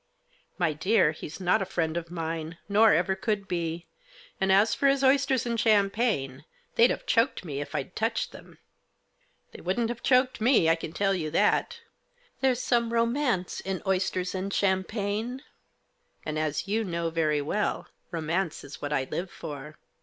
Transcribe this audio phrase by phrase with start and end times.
[0.57, 3.85] "My dear, he's not a friend of mine, nor ever could be;
[4.39, 6.43] and as for his oysters and champagne,
[6.73, 8.57] they'd have choked me if I'd touched them.""
[9.51, 11.81] They wouldn't have choked me, I can tell you that.
[12.39, 15.43] There is some romance in oysters and champagne,
[16.25, 19.77] and, as you know very well, romance is what I live for.